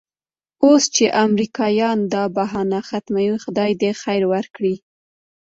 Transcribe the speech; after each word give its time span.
اوس 0.65 0.83
چې 0.95 1.05
امریکایان 1.25 1.97
دا 2.13 2.23
بهانه 2.37 2.79
ختموي 2.89 3.37
خدای 3.43 3.71
دې 3.81 3.91
خیر 4.01 4.23
ورکړي. 4.33 4.75